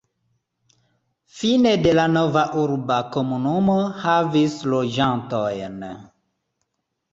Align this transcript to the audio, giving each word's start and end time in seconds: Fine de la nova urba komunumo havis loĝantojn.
Fine 1.41 1.73
de 1.87 1.91
la 1.99 2.05
nova 2.13 2.43
urba 2.63 2.97
komunumo 3.19 3.77
havis 4.01 4.59
loĝantojn. 4.75 5.89